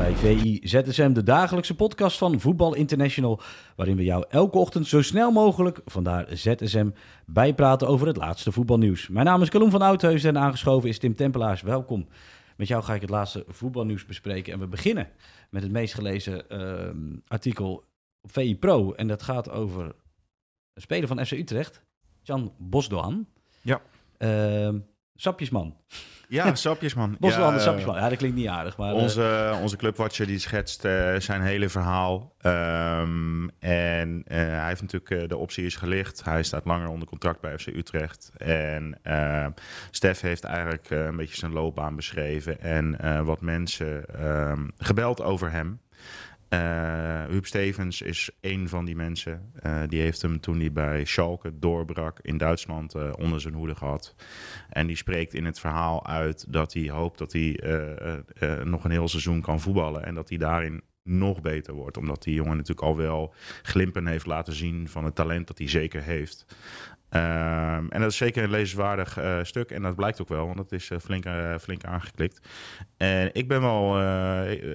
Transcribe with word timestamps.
Bij 0.00 0.14
VI 0.14 0.60
ZSM, 0.62 1.12
de 1.12 1.22
dagelijkse 1.22 1.74
podcast 1.74 2.18
van 2.18 2.40
Voetbal 2.40 2.74
International, 2.74 3.40
waarin 3.76 3.96
we 3.96 4.04
jou 4.04 4.24
elke 4.28 4.58
ochtend 4.58 4.86
zo 4.86 5.02
snel 5.02 5.30
mogelijk, 5.30 5.80
vandaar 5.84 6.26
ZSM, 6.36 6.90
bijpraten 7.26 7.88
over 7.88 8.06
het 8.06 8.16
laatste 8.16 8.52
voetbalnieuws. 8.52 9.08
Mijn 9.08 9.26
naam 9.26 9.42
is 9.42 9.48
Kalum 9.48 9.70
van 9.70 9.82
Oudheusden 9.82 10.36
en 10.36 10.42
aangeschoven 10.42 10.88
is 10.88 10.98
Tim 10.98 11.14
Tempelaars. 11.14 11.62
Welkom. 11.62 12.08
Met 12.56 12.68
jou 12.68 12.82
ga 12.82 12.94
ik 12.94 13.00
het 13.00 13.10
laatste 13.10 13.44
voetbalnieuws 13.48 14.06
bespreken 14.06 14.52
en 14.52 14.58
we 14.58 14.66
beginnen 14.66 15.08
met 15.50 15.62
het 15.62 15.72
meest 15.72 15.94
gelezen 15.94 16.48
ehm, 16.48 17.16
artikel 17.26 17.84
op 18.20 18.32
VI 18.32 18.56
Pro. 18.56 18.92
En 18.92 19.08
dat 19.08 19.22
gaat 19.22 19.50
over 19.50 19.84
een 20.74 20.82
speler 20.82 21.08
van 21.08 21.26
FC 21.26 21.32
Utrecht, 21.32 21.82
Jan 22.22 22.52
Bosdoan. 22.58 23.26
Ja. 23.62 23.80
Ehm, 24.18 24.78
sapjesman. 25.14 25.76
Ja, 26.30 26.54
sapjesman. 26.66 27.16
Ja, 27.20 27.50
de 27.50 27.58
sapjesman. 27.58 27.94
Ja, 27.96 28.08
dat 28.08 28.18
klinkt 28.18 28.36
niet 28.36 28.46
aardig, 28.48 28.76
maar... 28.76 28.88
eh, 28.90 28.94
Onze, 28.94 29.54
onze 29.62 29.76
clubwatcher 29.76 30.26
die 30.26 30.38
schetst 30.38 30.84
eh, 30.84 31.14
zijn 31.18 31.42
hele 31.42 31.68
verhaal. 31.68 32.34
Ehm, 32.40 33.48
en 33.58 34.22
eh, 34.26 34.36
hij 34.38 34.66
heeft 34.68 34.80
natuurlijk 34.82 35.10
eh, 35.22 35.28
de 35.28 35.36
optie 35.36 35.64
is 35.64 35.76
gelicht. 35.76 36.24
Hij 36.24 36.42
staat 36.42 36.64
langer 36.64 36.88
onder 36.88 37.08
contract 37.08 37.40
bij 37.40 37.58
FC 37.58 37.66
Utrecht. 37.66 38.30
En 38.36 38.98
uh, 39.04 39.46
Stef 39.90 40.20
heeft 40.20 40.44
eigenlijk 40.44 40.90
eh, 40.90 41.04
een 41.04 41.16
beetje 41.16 41.36
zijn 41.36 41.52
loopbaan 41.52 41.96
beschreven. 41.96 42.60
En 42.60 43.00
eh, 43.00 43.20
wat 43.20 43.40
mensen 43.40 44.04
ehm, 44.18 44.68
gebeld 44.78 45.22
over 45.22 45.50
hem. 45.50 45.80
Uh, 46.54 47.24
Huub 47.24 47.46
Stevens 47.46 48.02
is 48.02 48.30
een 48.40 48.68
van 48.68 48.84
die 48.84 48.96
mensen. 48.96 49.52
Uh, 49.62 49.82
die 49.86 50.00
heeft 50.00 50.22
hem 50.22 50.40
toen 50.40 50.60
hij 50.60 50.72
bij 50.72 51.04
Schalke 51.04 51.58
doorbrak 51.58 52.18
in 52.22 52.36
Duitsland 52.36 52.94
uh, 52.94 53.12
onder 53.18 53.40
zijn 53.40 53.54
hoede 53.54 53.74
gehad. 53.74 54.14
En 54.68 54.86
die 54.86 54.96
spreekt 54.96 55.34
in 55.34 55.44
het 55.44 55.60
verhaal 55.60 56.06
uit 56.06 56.52
dat 56.52 56.72
hij 56.72 56.88
hoopt 56.88 57.18
dat 57.18 57.32
hij 57.32 57.60
nog 58.64 58.84
een 58.84 58.90
heel 58.90 59.08
seizoen 59.08 59.40
kan 59.40 59.60
voetballen. 59.60 60.04
En 60.04 60.14
dat 60.14 60.28
hij 60.28 60.38
daarin 60.38 60.82
nog 61.02 61.40
beter 61.40 61.74
wordt. 61.74 61.96
Omdat 61.96 62.22
die 62.22 62.34
jongen 62.34 62.56
natuurlijk 62.56 62.86
al 62.86 62.96
wel 62.96 63.34
glimpen 63.62 64.06
heeft 64.06 64.26
laten 64.26 64.52
zien 64.52 64.88
van 64.88 65.04
het 65.04 65.14
talent 65.14 65.46
dat 65.46 65.58
hij 65.58 65.68
zeker 65.68 66.02
heeft. 66.02 66.46
Um, 67.14 67.90
en 67.90 68.00
dat 68.00 68.10
is 68.10 68.16
zeker 68.16 68.42
een 68.42 68.50
lezenswaardig 68.50 69.18
uh, 69.18 69.38
stuk. 69.42 69.70
En 69.70 69.82
dat 69.82 69.96
blijkt 69.96 70.20
ook 70.20 70.28
wel, 70.28 70.44
want 70.44 70.56
dat 70.56 70.72
is 70.72 70.90
uh, 70.90 70.98
flink, 70.98 71.26
uh, 71.26 71.58
flink 71.58 71.84
aangeklikt. 71.84 72.48
En 72.96 73.30
ik 73.32 73.48
ben 73.48 73.60
wel 73.60 73.92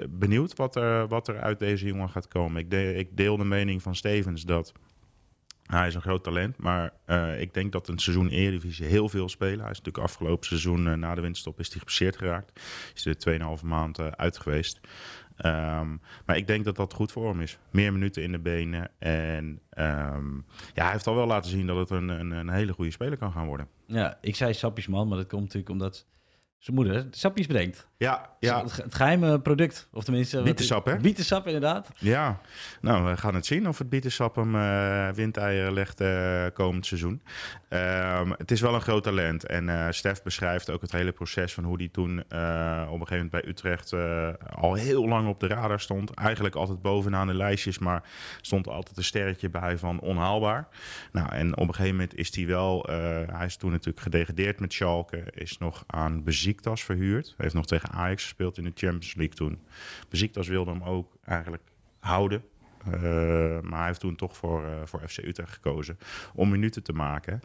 benieuwd 0.10 0.56
wat 0.56 0.76
er, 0.76 1.08
wat 1.08 1.28
er 1.28 1.40
uit 1.40 1.60
deze 1.60 1.86
jongen 1.86 2.10
gaat 2.10 2.28
komen. 2.28 2.62
Ik, 2.70 2.98
ik 2.98 3.18
deel 3.18 3.38
de 3.38 3.44
mening 3.44 3.82
van 3.82 3.96
Stevens 3.96 4.44
dat 4.44 4.74
hij 5.66 5.88
is 5.88 5.96
een 5.96 6.02
groot 6.02 6.24
talent. 6.24 6.58
Maar 6.58 6.94
ik 7.40 7.54
denk 7.54 7.72
dat 7.72 7.88
een 7.88 8.00
seizoen 8.00 8.30
Eredivisie 8.30 8.86
heel 8.86 9.10
veel 9.10 9.30
spelen. 9.30 9.60
Hij 9.60 9.72
is 9.72 9.78
natuurlijk 9.78 10.06
afgelopen 10.06 10.48
seizoen 10.48 11.00
na 11.00 11.16
de 11.16 11.22
winterstop 11.22 11.60
is 11.60 11.70
hij 11.70 11.80
gepasseerd 11.80 12.18
geraakt. 12.18 12.62
Is 12.94 13.06
er 13.06 13.40
2,5 13.60 13.66
maand 13.66 14.00
uit 14.18 14.38
geweest. 14.38 14.80
Um, 15.38 16.02
maar 16.26 16.38
ik 16.38 16.48
denk 16.48 16.66
dat 16.66 16.76
dat 16.76 16.94
goed 16.94 17.12
voor 17.12 17.30
hem 17.30 17.42
is. 17.42 17.58
Meer 17.72 17.92
minuten 17.92 18.24
in 18.24 18.32
de 18.32 18.40
benen. 18.40 18.92
En 19.00 19.60
um, 19.78 20.46
ja, 20.74 20.84
hij 20.84 20.92
heeft 20.92 21.08
al 21.08 21.16
wel 21.16 21.28
laten 21.28 21.52
zien 21.52 21.68
dat 21.68 21.78
het 21.78 21.90
een, 21.90 22.10
een, 22.10 22.32
een, 22.32 22.50
hele 22.50 22.74
goede 22.74 22.92
speler 22.92 23.18
kan 23.18 23.32
gaan 23.32 23.48
worden. 23.48 23.68
Ja, 23.86 24.18
ik 24.22 24.36
zei 24.36 24.54
sapjesman, 24.54 25.08
maar 25.08 25.18
dat 25.18 25.28
komt 25.28 25.42
natuurlijk 25.42 25.70
omdat 25.70 26.06
zijn 26.66 26.78
moeder 26.78 27.08
sapjes 27.12 27.48
brengt. 27.48 27.88
Ja, 27.98 28.30
ja. 28.40 28.64
Het, 28.64 28.76
het 28.76 28.96
geheime 28.96 29.40
product, 29.40 29.88
of 29.92 30.04
tenminste... 30.04 30.42
Bietensap, 30.42 30.86
hè? 30.86 30.98
Bietensap, 30.98 31.46
inderdaad. 31.46 31.90
Ja, 31.98 32.40
nou, 32.82 33.06
we 33.10 33.18
gaan 33.18 33.36
het 33.36 33.46
zien 33.46 33.68
of 33.68 33.78
het 33.78 33.90
bietensap 33.90 34.36
hem 34.36 34.56
uh, 34.56 35.10
windeieren 35.10 35.74
legt 35.74 36.02
uh, 36.02 36.46
komend 36.54 36.86
seizoen. 36.86 37.22
Um, 37.70 38.34
het 38.38 38.52
is 38.52 38.62
wel 38.62 38.74
een 38.74 38.82
groot 38.82 39.04
talent. 39.04 39.46
En 39.46 39.68
uh, 39.68 39.88
Stef 39.90 40.24
beschrijft 40.24 40.70
ook 40.70 40.82
het 40.82 40.92
hele 40.92 41.12
proces 41.12 41.54
van 41.54 41.64
hoe 41.64 41.78
hij 41.78 41.88
toen 41.88 42.20
op 42.20 42.32
een 42.32 43.08
gegeven 43.08 43.10
moment 43.10 43.32
bij 43.32 43.46
Utrecht 43.48 43.94
al 44.56 44.74
heel 44.74 45.08
lang 45.08 45.28
op 45.28 45.40
de 45.40 45.48
radar 45.48 45.80
stond. 45.80 46.14
Eigenlijk 46.14 46.56
altijd 46.56 46.82
bovenaan 46.82 47.28
de 47.28 47.34
lijstjes, 47.34 47.80
maar 47.80 48.04
stond 48.42 48.68
altijd 48.68 48.98
een 48.98 49.04
sterretje 49.04 49.50
bij 49.50 49.78
van 49.78 50.00
onhaalbaar. 50.00 50.68
Nou, 51.12 51.32
en 51.32 51.58
op 51.58 51.68
een 51.68 51.76
gegeven 51.76 51.96
moment 51.96 52.16
is 52.16 52.36
hij 52.36 52.46
wel... 52.46 52.90
hij 53.32 53.46
is 53.46 53.56
toen 53.58 53.72
natuurlijk 53.72 54.00
gedegradeerd 54.00 54.60
met 54.60 54.74
Schalke, 54.74 55.24
is 55.34 55.58
nog 55.58 55.84
aan 55.88 56.24
Verhuurd. 56.62 57.26
Hij 57.26 57.36
heeft 57.38 57.54
nog 57.54 57.66
tegen 57.66 57.90
Ajax 57.90 58.24
gespeeld 58.24 58.58
in 58.58 58.64
de 58.64 58.72
Champions 58.76 59.16
League 59.16 59.36
toen. 59.36 59.60
Beziektas 60.10 60.48
wilde 60.48 60.72
hem 60.72 60.84
ook 60.84 61.18
eigenlijk 61.24 61.64
houden. 62.00 62.44
Uh, 62.88 63.60
maar 63.62 63.78
hij 63.78 63.88
heeft 63.88 64.00
toen 64.00 64.16
toch 64.16 64.38
voor, 64.38 64.64
uh, 64.64 64.82
voor 64.84 65.02
FC 65.08 65.18
Utrecht 65.18 65.54
gekozen 65.54 65.98
om 66.34 66.50
minuten 66.50 66.84
te 66.84 66.94
maken. 66.94 67.42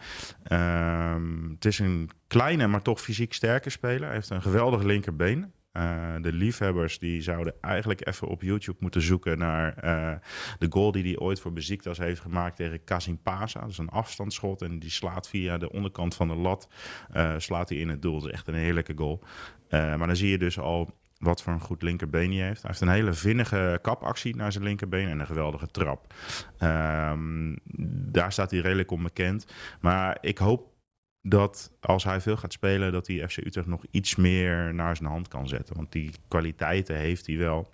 Uh, 0.52 1.14
het 1.54 1.64
is 1.64 1.78
een 1.78 2.10
kleine, 2.26 2.66
maar 2.66 2.82
toch 2.82 3.00
fysiek 3.00 3.32
sterke 3.32 3.70
speler. 3.70 4.04
Hij 4.04 4.14
heeft 4.14 4.30
een 4.30 4.42
geweldig 4.42 4.82
linkerbeen. 4.82 5.52
Uh, 5.72 6.14
de 6.20 6.32
liefhebbers 6.32 6.98
die 6.98 7.22
zouden 7.22 7.54
eigenlijk 7.60 8.06
even 8.06 8.28
op 8.28 8.42
YouTube 8.42 8.78
moeten 8.80 9.02
zoeken 9.02 9.38
naar 9.38 9.84
uh, 9.84 10.12
de 10.58 10.66
goal 10.68 10.92
die 10.92 11.02
hij 11.02 11.18
ooit 11.18 11.40
voor 11.40 11.52
Besiktas 11.52 11.98
heeft 11.98 12.20
gemaakt 12.20 12.56
tegen 12.56 12.84
Kasim 12.84 13.18
Pasa. 13.22 13.60
Dat 13.60 13.70
is 13.70 13.78
een 13.78 13.88
afstandsschot 13.88 14.62
en 14.62 14.78
die 14.78 14.90
slaat 14.90 15.28
via 15.28 15.58
de 15.58 15.72
onderkant 15.72 16.14
van 16.14 16.28
de 16.28 16.34
lat 16.34 16.68
uh, 17.16 17.34
slaat 17.36 17.68
hij 17.68 17.78
in 17.78 17.88
het 17.88 18.02
doel. 18.02 18.20
Dat 18.20 18.28
is 18.28 18.34
echt 18.34 18.48
een 18.48 18.54
heerlijke 18.54 18.92
goal. 18.96 19.22
maar 19.70 20.06
dan 20.06 20.16
zie 20.16 20.30
je 20.30 20.38
dus 20.38 20.58
al 20.58 20.98
wat 21.20 21.42
voor 21.42 21.52
een 21.52 21.60
goed 21.60 21.82
linkerbeen 21.82 22.32
hij 22.32 22.46
heeft. 22.46 22.62
Hij 22.62 22.70
heeft 22.70 22.82
een 22.82 22.88
hele 22.88 23.12
vinnige 23.12 23.78
kapactie 23.82 24.36
naar 24.36 24.52
zijn 24.52 24.64
linkerbeen 24.64 25.08
en 25.08 25.20
een 25.20 25.26
geweldige 25.26 25.66
trap. 25.66 26.14
Um, 26.58 27.58
daar 28.12 28.32
staat 28.32 28.50
hij 28.50 28.60
redelijk 28.60 28.90
onbekend. 28.90 29.46
Maar 29.80 30.18
ik 30.20 30.38
hoop 30.38 30.69
dat 31.22 31.70
als 31.80 32.04
hij 32.04 32.20
veel 32.20 32.36
gaat 32.36 32.52
spelen, 32.52 32.92
dat 32.92 33.06
hij 33.06 33.28
FC 33.28 33.36
Utrecht 33.36 33.66
nog 33.66 33.84
iets 33.90 34.16
meer 34.16 34.74
naar 34.74 34.96
zijn 34.96 35.08
hand 35.08 35.28
kan 35.28 35.48
zetten. 35.48 35.76
Want 35.76 35.92
die 35.92 36.10
kwaliteiten 36.28 36.96
heeft 36.96 37.26
hij 37.26 37.36
wel. 37.36 37.68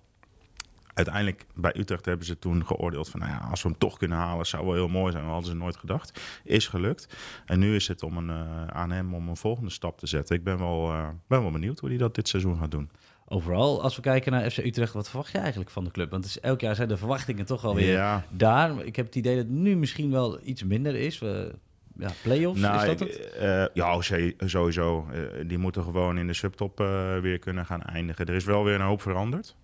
Uiteindelijk 0.95 1.47
bij 1.55 1.75
Utrecht 1.77 2.05
hebben 2.05 2.27
ze 2.27 2.39
toen 2.39 2.67
geoordeeld 2.67 3.09
van, 3.09 3.21
nou 3.21 3.33
ja, 3.33 3.39
als 3.39 3.62
we 3.62 3.69
hem 3.69 3.79
toch 3.79 3.99
kunnen 3.99 4.17
halen, 4.17 4.47
zou 4.47 4.65
wel 4.65 4.75
heel 4.75 4.89
mooi 4.89 5.12
zijn. 5.12 5.25
Dat 5.25 5.33
hadden 5.33 5.51
ze 5.51 5.57
nooit 5.57 5.77
gedacht. 5.77 6.21
Is 6.45 6.69
gelukt. 6.69 7.17
En 7.47 7.59
nu 7.59 7.75
is 7.75 7.89
het 7.89 8.03
om 8.03 8.17
een, 8.17 8.29
uh, 8.29 8.67
aan 8.67 8.91
hem 8.91 9.15
om 9.15 9.29
een 9.29 9.37
volgende 9.37 9.71
stap 9.71 9.99
te 9.99 10.07
zetten. 10.07 10.37
Ik 10.37 10.45
ben 10.45 10.59
wel, 10.59 10.93
uh, 10.93 11.09
ben 11.27 11.43
wel 11.43 11.51
benieuwd 11.51 11.78
hoe 11.78 11.89
hij 11.89 11.99
dat 11.99 12.15
dit 12.15 12.28
seizoen 12.28 12.59
gaat 12.59 12.71
doen. 12.71 12.91
Overal, 13.28 13.83
als 13.83 13.97
we 13.97 14.03
kijken 14.03 14.33
naar 14.33 14.51
FC 14.51 14.59
Utrecht, 14.59 14.93
wat 14.93 15.09
verwacht 15.09 15.33
je 15.33 15.39
eigenlijk 15.39 15.71
van 15.71 15.84
de 15.84 15.91
club? 15.91 16.11
Want 16.11 16.25
het 16.25 16.37
is, 16.37 16.41
elk 16.41 16.61
jaar 16.61 16.75
zijn 16.75 16.89
de 16.89 16.97
verwachtingen 16.97 17.47
toch 17.47 17.65
alweer 17.65 17.93
ja. 17.93 18.25
daar. 18.31 18.84
Ik 18.84 18.97
heb 18.97 19.07
het 19.07 19.15
idee 19.15 19.37
dat 19.37 19.45
het 19.45 19.55
nu 19.55 19.77
misschien 19.77 20.11
wel 20.11 20.41
iets 20.43 20.63
minder 20.63 20.95
is. 20.95 21.19
We, 21.19 21.55
ja, 21.99 22.11
play-offs, 22.23 22.61
nou, 22.61 22.81
is 22.81 22.87
dat 22.87 23.01
het? 23.01 23.37
Uh, 23.41 23.65
ja, 23.75 24.01
sowieso. 24.39 25.07
Uh, 25.12 25.49
die 25.49 25.59
moeten 25.59 25.83
gewoon 25.83 26.19
in 26.19 26.27
de 26.27 26.34
subtop 26.34 26.81
uh, 26.81 27.19
weer 27.19 27.39
kunnen 27.39 27.67
gaan 27.67 27.83
eindigen. 27.83 28.27
Er 28.27 28.34
is 28.34 28.45
wel 28.45 28.65
weer 28.65 28.75
een 28.75 28.81
hoop 28.81 29.03
veranderd. 29.03 29.57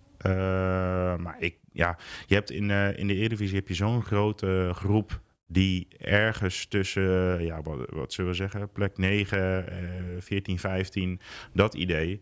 maar 1.19 1.35
ik, 1.39 1.57
ja, 1.71 1.97
je 2.25 2.35
hebt 2.35 2.51
in, 2.51 2.69
in 2.69 3.07
de 3.07 3.15
Eredivisie 3.15 3.55
heb 3.55 3.67
je 3.67 3.73
zo'n 3.73 4.03
grote 4.03 4.71
groep 4.73 5.21
die 5.47 5.87
ergens 5.97 6.65
tussen, 6.65 7.43
ja, 7.43 7.61
wat, 7.61 7.89
wat 7.89 8.13
zullen 8.13 8.31
we 8.31 8.37
zeggen, 8.37 8.71
plek 8.71 8.97
9, 8.97 9.65
14, 10.19 10.59
15, 10.59 11.19
dat 11.53 11.73
idee. 11.73 12.21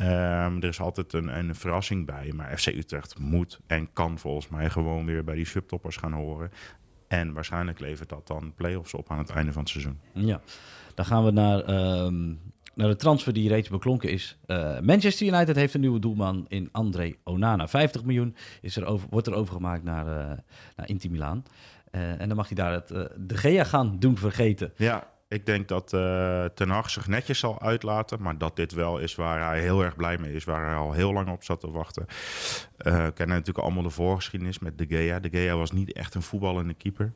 Um, 0.00 0.56
er 0.62 0.64
is 0.64 0.80
altijd 0.80 1.12
een, 1.12 1.38
een 1.38 1.54
verrassing 1.54 2.06
bij. 2.06 2.32
Maar 2.34 2.58
FC 2.58 2.66
Utrecht 2.66 3.18
moet 3.18 3.60
en 3.66 3.92
kan 3.92 4.18
volgens 4.18 4.48
mij 4.48 4.70
gewoon 4.70 5.06
weer 5.06 5.24
bij 5.24 5.34
die 5.34 5.46
subtoppers 5.46 5.96
gaan 5.96 6.12
horen. 6.12 6.50
En 7.08 7.32
waarschijnlijk 7.32 7.80
levert 7.80 8.08
dat 8.08 8.26
dan 8.26 8.52
play-offs 8.54 8.94
op 8.94 9.10
aan 9.10 9.18
het 9.18 9.30
einde 9.30 9.52
van 9.52 9.62
het 9.62 9.70
seizoen. 9.70 9.98
Ja, 10.12 10.40
dan 10.94 11.04
gaan 11.04 11.24
we 11.24 11.30
naar, 11.30 11.68
um, 12.04 12.40
naar 12.74 12.88
de 12.88 12.96
transfer 12.96 13.32
die 13.32 13.48
reeds 13.48 13.68
beklonken 13.68 14.10
is. 14.10 14.38
Uh, 14.46 14.80
Manchester 14.80 15.26
United 15.26 15.56
heeft 15.56 15.74
een 15.74 15.80
nieuwe 15.80 15.98
doelman 15.98 16.44
in 16.48 16.68
André 16.72 17.14
Onana. 17.24 17.68
50 17.68 18.04
miljoen 18.04 18.36
is 18.60 18.76
er 18.76 18.84
over, 18.84 19.08
wordt 19.10 19.26
er 19.26 19.34
overgemaakt 19.34 19.84
naar, 19.84 20.06
uh, 20.06 20.38
naar 20.76 20.88
Inter 20.88 21.10
Milaan. 21.10 21.44
Uh, 21.92 22.20
en 22.20 22.28
dan 22.28 22.36
mag 22.36 22.46
hij 22.46 22.56
daar 22.56 22.72
het, 22.72 22.88
de 23.16 23.36
Gea 23.36 23.64
gaan 23.64 23.98
doen 23.98 24.16
vergeten. 24.16 24.72
Ja. 24.76 25.06
Ik 25.28 25.46
denk 25.46 25.68
dat 25.68 25.92
uh, 25.92 26.44
Ten 26.44 26.70
Hag 26.70 26.90
zich 26.90 27.06
netjes 27.06 27.38
zal 27.38 27.60
uitlaten. 27.62 28.22
Maar 28.22 28.38
dat 28.38 28.56
dit 28.56 28.72
wel 28.72 28.98
is 28.98 29.14
waar 29.14 29.48
hij 29.48 29.60
heel 29.60 29.84
erg 29.84 29.96
blij 29.96 30.18
mee 30.18 30.32
is. 30.32 30.44
Waar 30.44 30.66
hij 30.66 30.74
al 30.74 30.92
heel 30.92 31.12
lang 31.12 31.28
op 31.28 31.44
zat 31.44 31.60
te 31.60 31.70
wachten. 31.70 32.06
Uh, 32.06 33.04
we 33.04 33.12
kennen 33.12 33.36
natuurlijk 33.36 33.64
allemaal 33.64 33.82
de 33.82 33.90
voorgeschiedenis 33.90 34.58
met 34.58 34.78
De 34.78 34.86
Gea. 34.88 35.20
De 35.20 35.28
Gea 35.30 35.56
was 35.56 35.72
niet 35.72 35.92
echt 35.92 36.14
een 36.14 36.22
voetballende 36.22 36.74
keeper. 36.74 37.12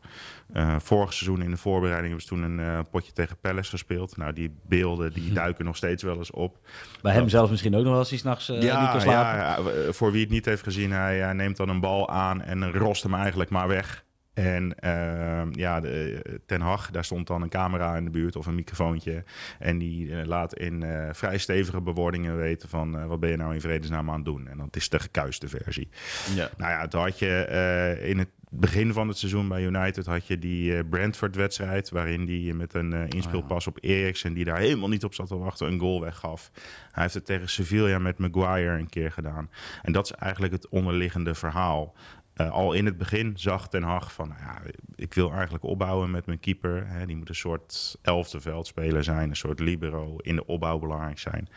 Uh, 0.54 0.76
vorig 0.78 1.12
seizoen 1.12 1.42
in 1.42 1.50
de 1.50 1.56
voorbereiding 1.56 2.08
hebben 2.08 2.28
ze 2.28 2.34
toen 2.34 2.58
een 2.58 2.86
potje 2.90 3.12
tegen 3.12 3.36
Palace 3.40 3.70
gespeeld. 3.70 4.16
Nou, 4.16 4.32
die 4.32 4.54
beelden 4.66 5.12
die 5.12 5.28
hm. 5.28 5.34
duiken 5.34 5.64
nog 5.64 5.76
steeds 5.76 6.02
wel 6.02 6.16
eens 6.16 6.30
op. 6.30 6.58
Bij 7.02 7.12
hem 7.12 7.28
zelf 7.28 7.50
misschien 7.50 7.74
ook 7.74 7.82
nog 7.82 7.90
wel 7.90 7.98
als 7.98 8.10
hij 8.10 8.18
s'nachts 8.18 8.48
uh, 8.48 8.62
ja, 8.62 8.80
niet 8.80 8.90
kan 8.90 9.00
slapen. 9.00 9.64
Ja, 9.64 9.92
voor 9.92 10.12
wie 10.12 10.20
het 10.20 10.30
niet 10.30 10.44
heeft 10.44 10.62
gezien, 10.62 10.92
hij, 10.92 11.18
hij 11.18 11.32
neemt 11.32 11.56
dan 11.56 11.68
een 11.68 11.80
bal 11.80 12.10
aan 12.10 12.42
en 12.42 12.72
rost 12.72 13.02
hem 13.02 13.14
eigenlijk 13.14 13.50
maar 13.50 13.68
weg. 13.68 14.04
En 14.34 14.74
uh, 14.84 15.42
ja, 15.50 15.80
de, 15.80 16.22
Ten 16.46 16.60
Hag, 16.60 16.90
daar 16.90 17.04
stond 17.04 17.26
dan 17.26 17.42
een 17.42 17.48
camera 17.48 17.96
in 17.96 18.04
de 18.04 18.10
buurt 18.10 18.36
of 18.36 18.46
een 18.46 18.54
microfoontje. 18.54 19.24
En 19.58 19.78
die 19.78 20.06
uh, 20.06 20.24
laat 20.24 20.54
in 20.54 20.82
uh, 20.84 21.08
vrij 21.12 21.38
stevige 21.38 21.80
bewoordingen 21.80 22.36
weten 22.36 22.68
van 22.68 23.06
wat 23.06 23.20
ben 23.20 23.30
je 23.30 23.36
nou 23.36 23.54
in 23.54 23.60
vredesnaam 23.60 24.08
aan 24.08 24.14
het 24.14 24.24
doen. 24.24 24.48
En 24.48 24.58
dat 24.58 24.76
is 24.76 24.88
de 24.88 24.98
gekuiste 24.98 25.48
versie. 25.48 25.88
Ja. 26.34 26.50
Nou 26.56 26.70
ja, 26.70 26.88
toen 26.88 27.00
had 27.00 27.18
je 27.18 28.00
in 28.02 28.18
het 28.18 28.28
begin 28.50 28.92
van 28.92 29.08
het 29.08 29.18
seizoen 29.18 29.48
bij 29.48 29.62
United 29.62 30.06
had 30.06 30.26
je 30.26 30.38
die 30.38 30.84
Brentford-wedstrijd. 30.84 31.90
Waarin 31.90 32.24
die 32.24 32.54
met 32.54 32.74
een 32.74 33.08
inspeelpas 33.08 33.66
op 33.66 33.78
Eriksen, 33.80 34.32
die 34.32 34.44
daar 34.44 34.58
helemaal 34.58 34.88
niet 34.88 35.04
op 35.04 35.14
zat 35.14 35.26
te 35.28 35.36
wachten, 35.36 35.66
een 35.66 35.78
goal 35.78 36.00
weggaf. 36.00 36.50
Hij 36.92 37.02
heeft 37.02 37.14
het 37.14 37.26
tegen 37.26 37.48
Sevilla 37.48 37.98
met 37.98 38.18
Maguire 38.18 38.78
een 38.78 38.88
keer 38.88 39.12
gedaan. 39.12 39.50
En 39.82 39.92
dat 39.92 40.04
is 40.04 40.12
eigenlijk 40.12 40.52
het 40.52 40.68
onderliggende 40.68 41.34
verhaal. 41.34 41.94
Uh, 42.36 42.50
al 42.50 42.72
in 42.72 42.86
het 42.86 42.98
begin 42.98 43.32
zag 43.36 43.68
Ten 43.68 43.82
Hag 43.82 44.12
van, 44.12 44.28
nou 44.28 44.40
ja, 44.40 44.60
ik 44.94 45.14
wil 45.14 45.32
eigenlijk 45.32 45.64
opbouwen 45.64 46.10
met 46.10 46.26
mijn 46.26 46.40
keeper. 46.40 46.86
Hè, 46.86 47.06
die 47.06 47.16
moet 47.16 47.28
een 47.28 47.34
soort 47.34 47.98
elfde 48.02 48.40
veldspeler 48.40 49.04
zijn, 49.04 49.28
een 49.28 49.36
soort 49.36 49.60
libero, 49.60 50.16
in 50.16 50.36
de 50.36 50.46
opbouw 50.46 50.78
belangrijk 50.78 51.18
zijn. 51.18 51.48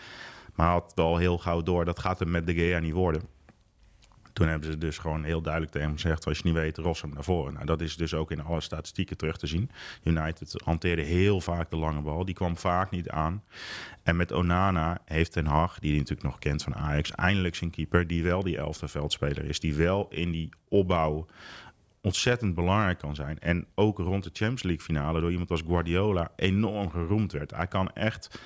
Maar 0.55 0.69
had 0.69 0.91
wel 0.95 1.17
heel 1.17 1.37
gauw 1.37 1.61
door, 1.61 1.85
dat 1.85 1.99
gaat 1.99 2.19
hem 2.19 2.31
met 2.31 2.45
De 2.45 2.53
Gea 2.53 2.79
niet 2.79 2.93
worden. 2.93 3.21
Toen 4.35 4.47
hebben 4.47 4.71
ze 4.71 4.77
dus 4.77 4.97
gewoon 4.97 5.23
heel 5.23 5.41
duidelijk 5.41 5.71
tegen 5.71 5.87
hem 5.87 5.97
gezegd: 5.97 6.25
als 6.25 6.37
je 6.37 6.43
niet 6.43 6.53
weet, 6.53 6.77
ros 6.77 7.01
hem 7.01 7.13
naar 7.13 7.23
voren. 7.23 7.53
Nou, 7.53 7.65
dat 7.65 7.81
is 7.81 7.95
dus 7.95 8.13
ook 8.13 8.31
in 8.31 8.43
alle 8.43 8.61
statistieken 8.61 9.17
terug 9.17 9.37
te 9.37 9.47
zien. 9.47 9.71
United 10.03 10.61
hanteerde 10.63 11.01
heel 11.01 11.41
vaak 11.41 11.69
de 11.69 11.75
lange 11.75 12.01
bal. 12.01 12.25
Die 12.25 12.35
kwam 12.35 12.57
vaak 12.57 12.91
niet 12.91 13.09
aan. 13.09 13.43
En 14.03 14.15
met 14.15 14.31
Onana 14.31 15.01
heeft 15.05 15.31
Ten 15.31 15.45
Hag, 15.45 15.79
die 15.79 15.89
hij 15.89 15.99
natuurlijk 15.99 16.27
nog 16.27 16.39
kent 16.39 16.63
van 16.63 16.75
Ajax, 16.75 17.11
eindelijk 17.11 17.55
zijn 17.55 17.69
keeper, 17.69 18.07
die 18.07 18.23
wel 18.23 18.43
die 18.43 18.57
elfde 18.57 18.87
veldspeler 18.87 19.45
is. 19.45 19.59
Die 19.59 19.75
wel 19.75 20.07
in 20.09 20.31
die 20.31 20.49
opbouw 20.69 21.25
ontzettend 22.01 22.55
belangrijk 22.55 22.97
kan 22.97 23.15
zijn. 23.15 23.39
En 23.39 23.65
ook 23.75 23.97
rond 23.97 24.23
de 24.23 24.29
Champions 24.33 24.63
League 24.63 24.85
finale 24.85 25.19
door 25.19 25.31
iemand 25.31 25.51
als 25.51 25.63
Guardiola 25.67 26.31
enorm 26.35 26.89
geroemd 26.89 27.31
werd. 27.31 27.51
Hij 27.51 27.67
kan 27.67 27.89
echt 27.93 28.39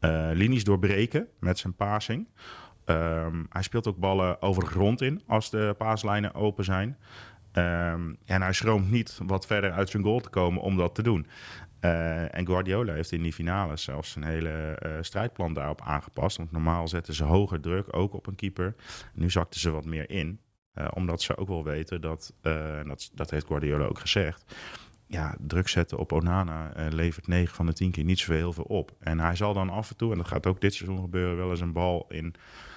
uh, 0.00 0.30
linies 0.32 0.64
doorbreken 0.64 1.28
met 1.38 1.58
zijn 1.58 1.74
passing. 1.74 2.26
Um, 2.90 3.46
hij 3.48 3.62
speelt 3.62 3.86
ook 3.86 3.96
ballen 3.96 4.42
over 4.42 4.62
de 4.62 4.70
grond 4.70 5.00
in 5.00 5.22
als 5.26 5.50
de 5.50 5.74
paaslijnen 5.78 6.34
open 6.34 6.64
zijn. 6.64 6.88
Um, 7.52 8.16
en 8.24 8.42
hij 8.42 8.52
schroomt 8.52 8.90
niet 8.90 9.20
wat 9.26 9.46
verder 9.46 9.72
uit 9.72 9.90
zijn 9.90 10.02
goal 10.02 10.20
te 10.20 10.28
komen 10.28 10.62
om 10.62 10.76
dat 10.76 10.94
te 10.94 11.02
doen. 11.02 11.26
Uh, 11.80 12.34
en 12.34 12.46
Guardiola 12.46 12.92
heeft 12.92 13.12
in 13.12 13.22
die 13.22 13.32
finale 13.32 13.76
zelfs 13.76 14.16
een 14.16 14.24
hele 14.24 14.78
uh, 14.86 14.92
strijdplan 15.00 15.54
daarop 15.54 15.80
aangepast. 15.80 16.36
Want 16.36 16.52
normaal 16.52 16.88
zetten 16.88 17.14
ze 17.14 17.24
hoger 17.24 17.60
druk, 17.60 17.96
ook 17.96 18.14
op 18.14 18.26
een 18.26 18.34
keeper. 18.34 18.74
Nu 19.14 19.30
zakten 19.30 19.60
ze 19.60 19.70
wat 19.70 19.84
meer 19.84 20.10
in. 20.10 20.40
Uh, 20.74 20.88
omdat 20.94 21.22
ze 21.22 21.36
ook 21.36 21.48
wel 21.48 21.64
weten 21.64 22.00
dat, 22.00 22.34
dat, 22.86 23.10
dat 23.14 23.30
heeft 23.30 23.46
Guardiola 23.46 23.84
ook 23.84 23.98
gezegd. 23.98 24.54
Ja, 25.10 25.36
druk 25.40 25.68
zetten 25.68 25.98
op 25.98 26.12
Onana 26.12 26.72
levert 26.88 27.26
9 27.26 27.54
van 27.54 27.66
de 27.66 27.72
10 27.72 27.90
keer 27.90 28.04
niet 28.04 28.18
zoveel 28.18 28.36
heel 28.36 28.52
veel 28.52 28.64
op. 28.64 28.96
En 29.00 29.20
hij 29.20 29.36
zal 29.36 29.54
dan 29.54 29.70
af 29.70 29.90
en 29.90 29.96
toe, 29.96 30.12
en 30.12 30.18
dat 30.18 30.28
gaat 30.28 30.46
ook 30.46 30.60
dit 30.60 30.74
seizoen 30.74 31.00
gebeuren, 31.00 31.36
wel 31.36 31.50
eens 31.50 31.60
een 31.60 31.72
bal 31.72 32.06
in 32.08 32.34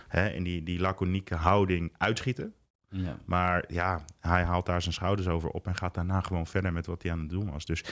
hè, 0.07 0.29
in 0.29 0.43
die, 0.43 0.63
die 0.63 0.79
laconieke 0.79 1.35
houding 1.35 1.93
uitschieten. 1.97 2.53
Ja. 2.89 3.17
Maar 3.25 3.63
ja, 3.67 4.05
hij 4.19 4.43
haalt 4.43 4.65
daar 4.65 4.81
zijn 4.81 4.93
schouders 4.93 5.27
over 5.27 5.49
op 5.49 5.67
en 5.67 5.75
gaat 5.75 5.93
daarna 5.93 6.21
gewoon 6.21 6.47
verder 6.47 6.73
met 6.73 6.85
wat 6.85 7.03
hij 7.03 7.11
aan 7.11 7.19
het 7.19 7.29
doen 7.29 7.51
was. 7.51 7.65
Dus 7.65 7.83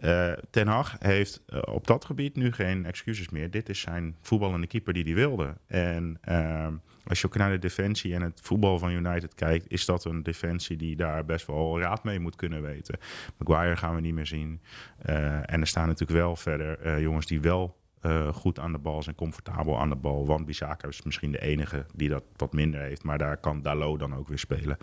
uh, 0.00 0.32
Ten 0.50 0.66
Hag 0.66 0.96
heeft 0.98 1.42
uh, 1.48 1.60
op 1.64 1.86
dat 1.86 2.04
gebied 2.04 2.36
nu 2.36 2.52
geen 2.52 2.84
excuses 2.84 3.28
meer. 3.28 3.50
Dit 3.50 3.68
is 3.68 3.80
zijn 3.80 4.16
voetballende 4.20 4.66
keeper 4.66 4.92
die 4.92 5.04
hij 5.04 5.14
wilde. 5.14 5.56
En 5.66 6.18
uh, 6.28 6.66
als 7.06 7.20
je 7.20 7.26
ook 7.26 7.36
naar 7.36 7.50
de 7.50 7.58
defensie 7.58 8.14
en 8.14 8.22
het 8.22 8.40
voetbal 8.42 8.78
van 8.78 8.90
United 8.90 9.34
kijkt, 9.34 9.64
is 9.68 9.84
dat 9.84 10.04
een 10.04 10.22
defensie 10.22 10.76
die 10.76 10.96
daar 10.96 11.24
best 11.24 11.46
wel 11.46 11.80
raad 11.80 12.04
mee 12.04 12.20
moet 12.20 12.36
kunnen 12.36 12.62
weten. 12.62 12.98
Maguire 13.38 13.76
gaan 13.76 13.94
we 13.94 14.00
niet 14.00 14.14
meer 14.14 14.26
zien. 14.26 14.60
en 14.96 15.60
er 15.60 15.66
staan 15.66 15.86
natuurlijk 15.86 16.18
wel 16.18 16.36
verder 16.36 17.00
jongens 17.00 17.26
die 17.26 17.40
wel 17.40 17.76
uh, 18.06 18.32
goed 18.32 18.58
aan 18.58 18.72
de 18.72 18.78
bal 18.78 19.02
zijn, 19.02 19.14
comfortabel 19.14 19.78
aan 19.78 19.88
de 19.88 19.96
bal. 19.96 20.26
Want 20.26 20.46
Bisaka 20.46 20.88
is 20.88 21.02
misschien 21.02 21.32
de 21.32 21.40
enige 21.40 21.86
die 21.94 22.08
dat 22.08 22.22
wat 22.36 22.52
minder 22.52 22.80
heeft. 22.80 23.02
Maar 23.02 23.18
daar 23.18 23.36
kan 23.36 23.62
Dalo 23.62 23.96
dan 23.96 24.14
ook 24.14 24.28
weer 24.28 24.38
spelen. 24.38 24.76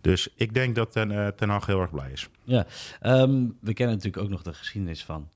Dus 0.00 0.28
ik 0.36 0.54
denk 0.54 0.74
dat 0.74 0.92
Ten, 0.92 1.34
Ten 1.36 1.48
Hag 1.48 1.66
heel 1.66 1.80
erg 1.80 1.90
blij 1.90 2.10
is. 2.10 2.28
Ja, 2.42 2.66
um, 3.02 3.58
we 3.60 3.72
kennen 3.72 3.96
natuurlijk 3.96 4.22
ook 4.22 4.30
nog 4.30 4.42
de 4.42 4.54
geschiedenis 4.54 5.04
van, 5.04 5.28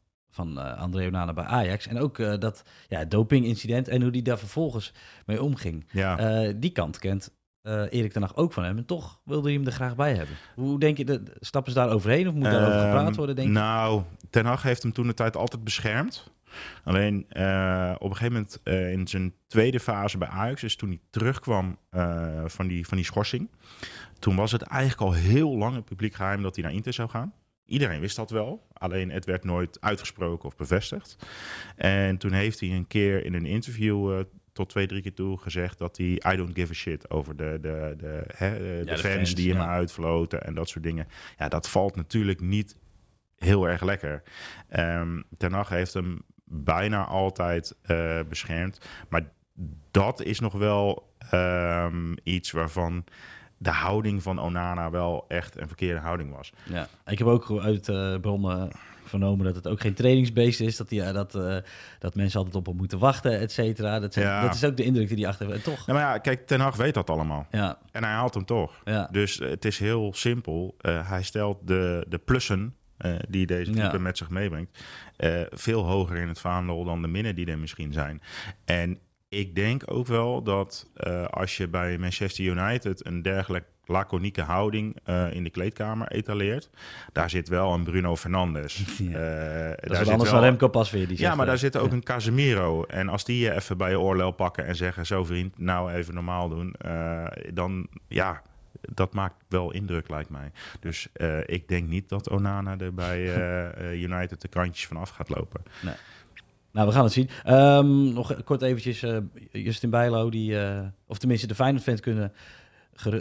van 0.46 0.58
uh, 0.58 0.79
André 0.79 1.06
Onana 1.06 1.32
bij 1.32 1.44
Ajax. 1.44 1.87
En 1.87 1.99
ook 1.99 2.17
dat 2.17 2.62
ja, 2.88 3.05
dopingincident 3.05 3.88
en 3.88 4.02
hoe 4.02 4.11
die 4.11 4.23
daar 4.23 4.38
vervolgens 4.38 4.93
mee 5.26 5.43
omging. 5.43 5.87
Ja. 5.90 6.52
die 6.52 6.70
kant 6.70 6.99
kent 6.99 7.31
Erik 7.62 8.12
ten 8.12 8.23
Hag 8.23 8.37
ook 8.37 8.52
van 8.52 8.64
hem. 8.64 8.76
En 8.76 8.87
toch 8.87 9.20
wilde 9.25 9.49
hij 9.49 9.56
hem 9.56 9.67
er 9.67 9.73
graag 9.73 9.96
bij 9.96 10.14
hebben. 10.14 10.35
Hoe 10.55 10.81
denk 10.81 10.96
je, 10.96 11.05
de, 11.05 11.23
stappen 11.40 11.73
ze 11.73 11.79
daar 11.79 11.90
overheen 11.90 12.29
of 12.29 12.35
moet 12.35 12.44
daarover 12.44 12.81
gepraat 12.81 13.06
ehm, 13.06 13.17
worden, 13.17 13.37
denk 13.37 13.49
Nou, 13.49 14.02
Ten 14.31 14.46
Hag 14.46 14.62
heeft 14.62 14.82
hem 14.82 14.93
toen 14.93 15.06
de 15.06 15.14
tijd 15.14 15.37
altijd 15.37 15.64
beschermd. 15.64 16.31
Alleen 16.84 17.26
uh, 17.32 17.94
op 17.99 18.11
een 18.11 18.17
gegeven 18.17 18.32
moment 18.32 18.61
uh, 18.64 18.93
in 18.93 19.06
zijn 19.06 19.34
tweede 19.46 19.81
fase 19.81 20.19
bij 20.19 20.29
Ajax, 20.29 20.61
dus 20.61 20.76
toen 20.76 20.88
hij 20.88 21.00
terugkwam 21.11 21.79
uh, 21.91 22.43
van, 22.46 22.67
die, 22.67 22.87
van 22.87 22.96
die 22.96 23.06
schorsing, 23.06 23.50
toen 24.19 24.37
was 24.37 24.52
het 24.52 24.62
eigenlijk 24.62 25.00
al 25.00 25.12
heel 25.12 25.56
lang 25.56 25.75
het 25.75 25.84
publiek 25.84 26.14
geheim 26.14 26.43
dat 26.43 26.55
hij 26.55 26.64
naar 26.64 26.73
Inter 26.73 26.93
zou 26.93 27.08
gaan. 27.08 27.32
Iedereen 27.69 28.00
wist 28.00 28.17
dat 28.17 28.31
wel, 28.31 28.67
alleen 28.73 29.11
het 29.11 29.25
werd 29.25 29.44
nooit 29.44 29.81
uitgesproken 29.81 30.49
of 30.49 30.56
bevestigd. 30.56 31.17
En 31.76 32.19
toen 32.19 32.32
heeft 32.32 32.61
hij 32.61 32.70
een 32.70 32.87
keer 32.87 33.25
in 33.25 33.35
een 33.35 33.47
interview 33.47 34.23
tot 34.53 34.69
twee, 34.69 34.87
drie 34.87 35.03
keer 35.03 35.15
toe 35.15 35.38
gezegd 35.38 35.79
dat 35.79 35.97
hij 35.97 36.06
I 36.06 36.37
don't 36.37 36.55
give 36.55 36.70
a 36.70 36.75
shit 36.75 37.11
over 37.11 37.37
de, 37.37 37.59
de, 37.61 37.94
de, 37.97 38.25
hè, 38.26 38.59
de, 38.59 38.82
ja, 38.85 38.94
de 38.94 38.99
fans, 38.99 39.15
fans, 39.15 39.35
die 39.35 39.50
hem 39.53 39.61
ja. 39.61 39.69
uitvloten 39.69 40.44
en 40.44 40.55
dat 40.55 40.69
soort 40.69 40.85
dingen. 40.85 41.06
Ja, 41.37 41.49
dat 41.49 41.69
valt 41.69 41.97
natuurlijk 41.97 42.41
niet 42.41 42.76
heel 43.37 43.69
erg 43.69 43.82
lekker. 43.82 44.23
Um, 44.76 45.25
Ten 45.37 45.53
Hag 45.53 45.69
heeft 45.69 45.94
hem 45.94 46.23
bijna 46.44 47.05
altijd 47.05 47.76
uh, 47.87 48.20
beschermd. 48.29 48.81
Maar 49.09 49.29
dat 49.91 50.23
is 50.23 50.41
nog 50.41 50.53
wel 50.53 51.15
um, 51.35 52.17
iets 52.23 52.50
waarvan 52.50 53.05
de 53.58 53.70
houding 53.70 54.22
van 54.22 54.40
Onana 54.40 54.90
wel 54.90 55.25
echt 55.28 55.60
een 55.60 55.66
verkeerde 55.66 56.00
houding 56.00 56.37
was. 56.37 56.52
Ja, 56.64 56.88
ik 57.06 57.19
heb 57.19 57.26
ook 57.26 57.60
uit 57.60 57.88
uh, 57.88 58.16
bronnen 58.20 58.70
vernomen 59.05 59.44
dat 59.44 59.55
het 59.55 59.69
ook 59.69 59.81
geen 59.81 59.94
trainingsbeest 59.94 60.60
is. 60.60 60.76
Dat, 60.76 60.88
die, 60.88 61.00
uh, 61.00 61.12
dat, 61.12 61.34
uh, 61.34 61.56
dat 61.99 62.14
mensen 62.14 62.38
altijd 62.38 62.56
op 62.56 62.66
hem 62.66 62.76
moeten 62.76 62.99
wachten, 62.99 63.38
et 63.38 63.52
cetera. 63.52 64.00
Dat, 64.00 64.14
ja. 64.14 64.43
dat 64.43 64.55
is 64.55 64.64
ook 64.64 64.76
de 64.76 64.84
indruk 64.84 65.08
die 65.08 65.19
hij 65.19 65.26
achter 65.28 65.50
heeft. 65.50 65.64
Toch? 65.64 65.87
Ja, 65.87 65.93
maar 65.93 66.02
ja, 66.02 66.19
kijk, 66.19 66.46
Ten 66.46 66.60
Hag 66.60 66.76
weet 66.76 66.94
dat 66.94 67.10
allemaal. 67.10 67.46
Ja. 67.50 67.78
En 67.93 68.05
hij 68.05 68.12
haalt 68.12 68.34
hem 68.34 68.44
toch. 68.44 68.81
Ja. 68.84 69.08
Dus 69.10 69.38
het 69.38 69.64
is 69.64 69.78
heel 69.78 70.12
simpel. 70.14 70.77
hij 70.82 71.22
stelt 71.22 71.67
de, 71.67 72.06
de 72.08 72.19
plussen 72.19 72.74
uh, 72.98 73.17
die 73.29 73.46
deze 73.46 73.70
type 73.70 73.82
ja. 73.93 73.98
met 73.98 74.19
zich 74.19 74.31
meebrengt. 74.31 74.84
Uh, 75.19 75.41
veel 75.50 75.84
hoger 75.84 76.17
in 76.17 76.29
het 76.29 76.41
vaandel 76.41 76.84
dan 76.84 77.03
de 77.03 77.08
minnen 77.08 77.34
die 77.34 77.46
er 77.46 77.58
misschien 77.58 77.93
zijn. 77.93 78.22
En 78.65 78.98
ik 79.29 79.55
denk 79.55 79.82
ook 79.87 80.06
wel 80.06 80.43
dat 80.43 80.91
uh, 80.97 81.25
als 81.25 81.56
je 81.56 81.69
bij 81.69 81.99
Manchester 81.99 82.44
United 82.44 83.06
een 83.06 83.23
dergelijk 83.23 83.65
laconieke 83.85 84.43
houding 84.43 84.97
in 85.31 85.44
de 85.44 85.51
kleedkamer 85.51 86.08
etaleert, 86.08 86.70
daar 87.13 87.31
zit 87.31 87.49
wel 87.49 87.73
een 87.73 87.85
Bruno 87.85 88.17
Fernandes. 88.17 88.85
Ja. 88.99 89.75
dat 89.81 90.01
is 90.01 90.08
anders 90.08 90.31
dan 90.31 90.41
Remco 90.41 90.69
pas 90.69 90.91
weer. 90.91 91.08
Die 91.08 91.19
ja, 91.19 91.35
maar 91.35 91.47
daar 91.47 91.58
zit 91.58 91.77
ook 91.77 91.93
een 91.93 92.03
Casemiro. 92.03 92.85
En 92.85 93.08
als 93.08 93.25
die 93.25 93.39
je 93.39 93.55
even 93.55 93.77
bij 93.77 93.91
je 93.91 94.01
oorlel 94.01 94.31
pakken 94.31 94.67
en 94.67 94.77
zeggen, 94.77 95.06
zo 95.06 95.25
vriend, 95.25 95.58
nou 95.58 95.93
even 95.93 96.15
normaal 96.15 96.49
doen, 96.49 96.75
dan 97.53 97.89
ja, 98.08 98.43
dat 98.81 99.15
maakt 99.15 99.37
wel 99.49 99.73
indruk, 99.73 100.08
lijkt 100.08 100.31
mij. 100.31 100.51
Dus 100.81 101.08
ik 101.44 101.69
denk 101.69 101.89
niet 101.89 102.08
dat 102.08 102.31
Onana 102.31 102.79
er 102.79 102.94
bij 102.94 103.20
United 103.94 104.41
de 104.41 104.49
kantjes 104.49 104.87
vanaf 104.87 105.11
gaat 105.11 105.29
lopen. 105.29 105.63
Nee. 105.82 105.94
Nou, 106.72 106.87
we 106.87 106.93
gaan 106.93 107.05
het 107.05 107.13
zien. 107.13 107.29
Um, 107.46 108.13
nog 108.13 108.44
kort 108.44 108.63
eventjes, 108.63 109.03
uh, 109.03 109.17
Justin 109.53 109.91
Bijlo, 109.91 110.31
die, 110.31 110.56
of 111.06 111.19
tenminste 111.19 111.46
de 111.46 111.55
Feyenoord-fans 111.55 112.01
kunnen 112.01 112.32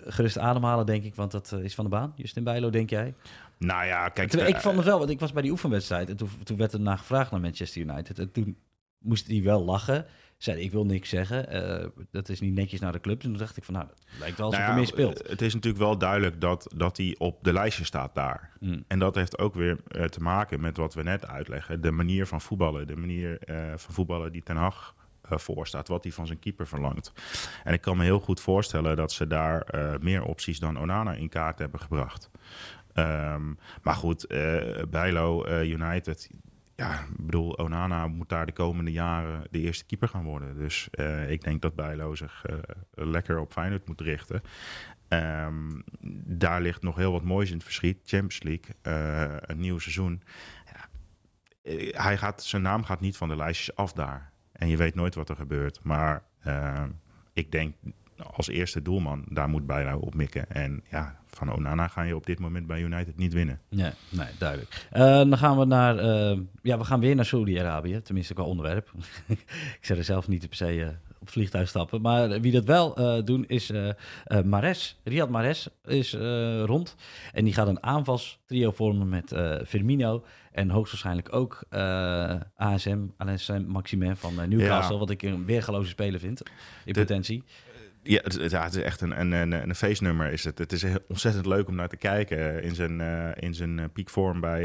gerust 0.05 0.37
ademhalen, 0.37 0.85
denk 0.85 1.03
ik, 1.03 1.15
want 1.15 1.31
dat 1.31 1.51
is 1.61 1.75
van 1.75 1.83
de 1.83 1.89
baan. 1.89 2.13
Justin 2.15 2.43
Bijlo, 2.43 2.69
denk 2.69 2.89
jij? 2.89 3.13
Nou 3.57 3.85
ja, 3.85 4.09
kijk... 4.09 4.33
Ik 4.33 4.57
vond 4.57 4.75
het 4.75 4.85
wel, 4.85 4.97
want 4.97 5.09
ik 5.09 5.19
was 5.19 5.31
bij 5.31 5.41
die 5.41 5.51
oefenwedstrijd 5.51 6.09
en 6.09 6.17
toen, 6.17 6.29
toen 6.43 6.57
werd 6.57 6.73
er 6.73 6.79
naar 6.79 6.97
gevraagd 6.97 7.31
naar 7.31 7.41
Manchester 7.41 7.81
United. 7.81 8.19
En 8.19 8.31
toen 8.31 8.57
moest 8.99 9.27
hij 9.27 9.43
wel 9.43 9.63
lachen. 9.63 10.05
zei 10.37 10.61
ik 10.61 10.71
wil 10.71 10.85
niks 10.85 11.09
zeggen. 11.09 11.49
Eh, 11.49 11.87
dat 12.11 12.29
is 12.29 12.39
niet 12.39 12.53
netjes 12.53 12.79
naar 12.79 12.91
de 12.91 12.99
club. 12.99 13.23
En 13.23 13.29
toen 13.29 13.37
dacht 13.37 13.57
ik 13.57 13.63
van, 13.63 13.73
nou, 13.73 13.87
het 13.87 14.19
lijkt 14.19 14.37
wel 14.37 14.45
alsof 14.45 14.61
Nou 14.61 14.71
er 14.71 14.77
ja, 14.79 14.83
meer 14.83 14.87
speelt. 14.87 15.27
Het 15.27 15.41
is 15.41 15.53
natuurlijk 15.53 15.83
wel 15.83 15.97
duidelijk 15.97 16.41
dat, 16.41 16.73
dat 16.75 16.97
hij 16.97 17.15
op 17.17 17.43
de 17.43 17.53
lijstje 17.53 17.83
staat 17.83 18.15
daar. 18.15 18.51
Mm. 18.59 18.83
En 18.87 18.99
dat 18.99 19.15
heeft 19.15 19.37
ook 19.37 19.55
weer 19.55 19.77
eh, 19.87 20.05
te 20.05 20.21
maken 20.21 20.61
met 20.61 20.77
wat 20.77 20.93
we 20.93 21.03
net 21.03 21.27
uitleggen. 21.27 21.81
De 21.81 21.91
manier 21.91 22.25
van 22.27 22.41
voetballen. 22.41 22.87
De 22.87 22.95
manier 22.95 23.39
eh, 23.39 23.73
van 23.75 23.93
voetballen 23.93 24.31
die 24.31 24.43
Ten 24.43 24.55
Hag 24.55 24.95
eh, 25.21 25.37
voorstaat. 25.37 25.87
Wat 25.87 26.03
hij 26.03 26.11
van 26.11 26.27
zijn 26.27 26.39
keeper 26.39 26.67
verlangt. 26.67 27.11
En 27.63 27.73
ik 27.73 27.81
kan 27.81 27.97
me 27.97 28.03
heel 28.03 28.19
goed 28.19 28.39
voorstellen 28.39 28.95
dat 28.95 29.11
ze 29.11 29.27
daar 29.27 29.65
meer 30.01 30.23
opties 30.23 30.59
dan 30.59 30.79
Onana 30.79 31.13
in 31.13 31.29
kaart 31.29 31.59
hebben 31.59 31.79
gebracht. 31.79 32.29
Ehm, 32.93 33.53
maar 33.81 33.95
goed, 33.95 34.25
eh 34.25 34.83
Bijlo 34.89 35.47
United... 35.47 36.29
Ja, 36.77 36.99
ik 36.99 37.25
bedoel, 37.25 37.57
Onana 37.57 38.07
moet 38.07 38.29
daar 38.29 38.45
de 38.45 38.51
komende 38.51 38.91
jaren 38.91 39.47
de 39.51 39.59
eerste 39.59 39.85
keeper 39.85 40.07
gaan 40.07 40.23
worden. 40.23 40.57
Dus 40.57 40.87
eh, 40.91 41.31
ik 41.31 41.43
denk 41.43 41.61
dat 41.61 41.75
Bijlo 41.75 42.15
zich 42.15 42.45
eh, 42.45 42.55
lekker 42.93 43.39
op 43.39 43.51
Feyenoord 43.51 43.87
moet 43.87 44.01
richten. 44.01 44.41
Ehm, 45.07 45.81
daar 46.25 46.61
ligt 46.61 46.81
nog 46.81 46.95
heel 46.95 47.11
wat 47.11 47.23
moois 47.23 47.49
in 47.49 47.55
het 47.55 47.63
verschiet. 47.63 47.97
Champions 48.05 48.43
League, 48.43 48.75
eh, 48.81 49.37
een 49.39 49.59
nieuw 49.59 49.79
seizoen. 49.79 50.21
Ja, 50.65 52.03
hij 52.03 52.17
gaat, 52.17 52.43
zijn 52.43 52.61
naam 52.61 52.83
gaat 52.83 52.99
niet 52.99 53.17
van 53.17 53.27
de 53.27 53.35
lijstjes 53.35 53.75
af 53.75 53.93
daar. 53.93 54.31
En 54.51 54.67
je 54.67 54.77
weet 54.77 54.95
nooit 54.95 55.15
wat 55.15 55.29
er 55.29 55.35
gebeurt. 55.35 55.83
Maar 55.83 56.23
eh, 56.39 56.83
ik 57.33 57.51
denk 57.51 57.75
als 58.33 58.47
eerste 58.47 58.81
doelman, 58.81 59.23
daar 59.29 59.49
moet 59.49 59.65
Bijlo 59.65 59.97
op 59.97 60.15
mikken. 60.15 60.49
En 60.51 60.83
ja, 60.89 61.19
van 61.27 61.53
Onana 61.53 61.87
ga 61.87 62.01
je 62.01 62.15
op 62.15 62.25
dit 62.25 62.39
moment 62.39 62.67
bij 62.67 62.81
United 62.81 63.17
niet 63.17 63.33
winnen. 63.33 63.59
Nee, 63.69 63.91
nee 64.09 64.27
duidelijk. 64.37 64.87
Eh, 64.91 65.01
dan 65.01 65.37
gaan 65.37 65.57
we 65.57 65.65
naar, 65.65 65.97
eh, 65.97 66.37
ja, 66.61 66.77
we 66.77 66.83
gaan 66.83 66.99
weer 66.99 67.15
naar 67.15 67.25
Saudi-Arabië, 67.25 68.01
tenminste 68.01 68.33
qua 68.33 68.43
onderwerp. 68.43 68.91
ik 69.27 69.77
zeg 69.81 69.97
er 69.97 70.03
zelf 70.03 70.27
niet 70.27 70.47
per 70.47 70.57
se 70.57 70.81
eh, 70.83 70.87
op 71.19 71.29
vliegtuig 71.29 71.67
stappen, 71.67 72.01
maar 72.01 72.41
wie 72.41 72.51
dat 72.51 72.65
wel 72.65 72.93
doen 73.25 73.45
is 73.45 73.71
Mares. 74.45 74.99
Riyad 75.03 75.29
Mares 75.29 75.67
is 75.85 76.13
rond 76.65 76.95
en 77.33 77.43
die 77.43 77.53
gaat 77.53 77.67
een 77.67 77.83
aanvalstrio 77.83 78.71
vormen 78.71 79.09
met 79.09 79.35
Firmino 79.67 80.23
en 80.51 80.69
hoogstwaarschijnlijk 80.69 81.33
ook 81.33 81.63
ASM, 82.55 82.99
Alain 83.17 83.67
Maximin 83.67 84.15
van 84.15 84.35
Newcastle, 84.35 84.93
Ja. 84.93 84.99
wat 84.99 85.09
ik 85.09 85.21
een 85.21 85.45
weergeloze 85.45 85.89
speler 85.89 86.19
vind 86.19 86.41
in 86.85 86.93
De- 86.93 86.99
potentie. 86.99 87.43
Ja, 88.09 88.19
het, 88.23 88.33
het- 88.33 88.51
het 88.51 88.75
is 88.75 88.81
echt 88.81 89.01
een, 89.01 89.19
een, 89.19 89.31
een, 89.31 89.51
een 89.51 89.75
feestnummer. 89.75 90.31
Is 90.31 90.43
het. 90.43 90.57
het 90.57 90.71
is 90.71 90.85
ontzettend 91.07 91.45
leuk 91.45 91.67
om 91.67 91.75
naar 91.75 91.87
te 91.89 91.97
kijken. 91.97 92.63
In 92.63 92.75
zijn, 92.75 93.01
eh, 93.01 93.29
in 93.35 93.53
zijn 93.53 93.79
eh, 93.79 93.85
piekvorm 93.93 94.39
bij, 94.39 94.61